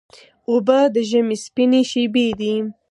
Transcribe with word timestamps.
اوبه 0.49 0.79
د 0.93 0.97
ژمي 1.09 1.37
سپینې 1.45 1.81
شېبې 1.91 2.27
دي. 2.39 2.53